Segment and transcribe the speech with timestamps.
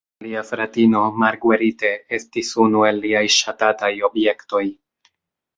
[0.25, 4.67] Lia fratino, Marguerite, estis unu el liaj ŝatataj objektoj.